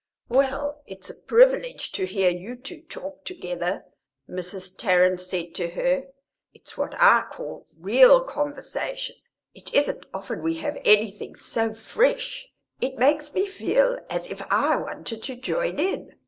"Well, 0.29 0.81
it's 0.87 1.11
a 1.11 1.21
privilege 1.21 1.91
to 1.91 2.07
hear 2.07 2.31
you 2.31 2.55
two 2.55 2.81
talk 2.89 3.23
together," 3.23 3.85
Mrs. 4.27 4.75
Tarrant 4.75 5.19
said 5.21 5.53
to 5.53 5.69
her; 5.69 6.07
"it's 6.55 6.75
what 6.75 6.95
I 6.97 7.25
call 7.29 7.67
real 7.77 8.23
conversation. 8.23 9.17
It 9.53 9.71
isn't 9.75 10.07
often 10.11 10.41
we 10.41 10.55
have 10.55 10.81
anything 10.83 11.35
so 11.35 11.75
fresh; 11.75 12.47
it 12.79 12.97
makes 12.97 13.35
me 13.35 13.45
feel 13.45 13.99
as 14.09 14.25
if 14.25 14.41
I 14.51 14.75
wanted 14.77 15.21
to 15.25 15.35
join 15.35 15.77
in. 15.77 16.15